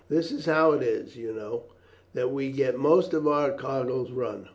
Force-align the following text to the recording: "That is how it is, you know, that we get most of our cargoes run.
"That 0.09 0.31
is 0.31 0.47
how 0.47 0.71
it 0.71 0.81
is, 0.81 1.15
you 1.15 1.31
know, 1.31 1.65
that 2.15 2.31
we 2.31 2.49
get 2.51 2.75
most 2.79 3.13
of 3.13 3.27
our 3.27 3.51
cargoes 3.51 4.09
run. 4.11 4.47